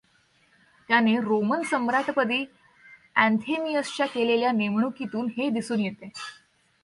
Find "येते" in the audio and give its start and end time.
5.79-6.09